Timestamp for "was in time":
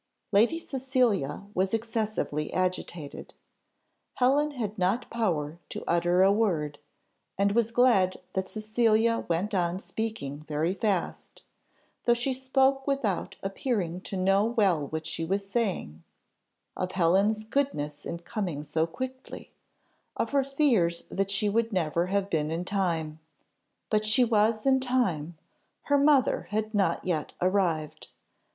24.23-25.37